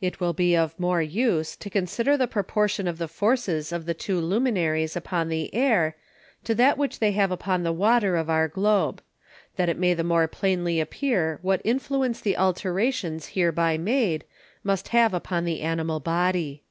[0.00, 3.92] It will be of more use to consider the Proportion of the Forces of the
[3.92, 5.96] two Luminaries upon the Air,
[6.44, 9.02] to that which they have upon the Water of our Globe;
[9.56, 14.24] that it may the more plainly appear what Influence the Alterations hereby made,
[14.62, 16.62] must have upon the Animal Body.